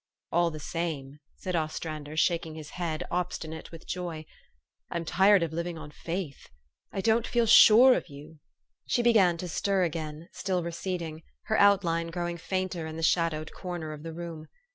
[0.33, 4.25] "All the same," said Ostrander, shaking his head, obstinate with joy,
[4.89, 6.49] "I'm tired of living on faith.
[6.91, 8.39] I don't feel sure of you."
[8.87, 13.93] She began to stir again, still receding, her outline growing fainter in the shadowed corner
[13.93, 14.47] of the room.